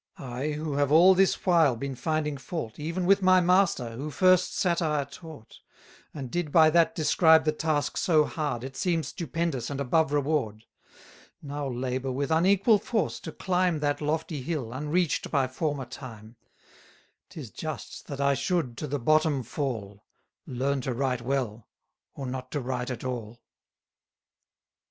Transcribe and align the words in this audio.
I, 0.17 0.53
who 0.53 0.73
have 0.77 0.91
all 0.91 1.13
this 1.13 1.45
while 1.45 1.75
been 1.75 1.93
finding 1.93 2.35
fault, 2.35 2.79
Even 2.79 3.05
with 3.05 3.21
my 3.21 3.39
master, 3.39 3.91
who 3.91 4.09
first 4.09 4.57
satire 4.57 5.05
taught; 5.05 5.59
And 6.11 6.31
did 6.31 6.51
by 6.51 6.71
that 6.71 6.95
describe 6.95 7.45
the 7.45 7.51
task 7.51 7.97
so 7.97 8.25
hard, 8.25 8.63
It 8.63 8.75
seems 8.75 9.09
stupendous 9.09 9.69
and 9.69 9.79
above 9.79 10.11
reward; 10.11 10.63
Now 11.43 11.67
labour 11.67 12.11
with 12.11 12.31
unequal 12.31 12.79
force 12.79 13.19
to 13.19 13.31
climb 13.31 13.79
That 13.79 14.01
lofty 14.01 14.41
hill, 14.41 14.73
unreach'd 14.73 15.29
by 15.29 15.45
former 15.47 15.85
time; 15.85 16.35
'Tis 17.29 17.51
just 17.51 18.07
that 18.07 18.19
I 18.19 18.33
should 18.33 18.77
to 18.77 18.87
the 18.87 18.97
bottom 18.97 19.43
fall, 19.43 20.03
280 20.47 20.59
Learn 20.59 20.81
to 20.81 20.93
write 20.95 21.21
well, 21.21 21.67
or 22.15 22.25
not 22.25 22.49
to 22.53 22.59
write 22.59 22.89
at 22.89 23.03
all. 23.03 23.43